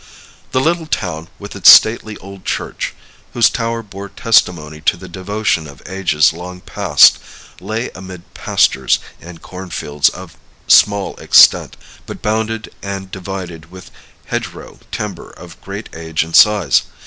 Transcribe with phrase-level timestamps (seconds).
[0.51, 2.95] The little town, with its stately old church,
[3.33, 7.19] whose tower bore testimony to the devotion of ages long past,
[7.59, 11.77] lay amid pastures and corn fields of small extent,
[12.07, 13.91] but bounded and divided with
[14.25, 16.81] hedgerow timber of great age and size.